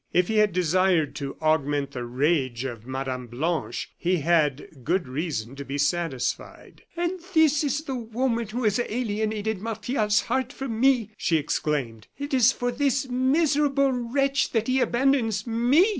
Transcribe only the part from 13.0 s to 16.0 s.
miserable wretch that he abandons me!"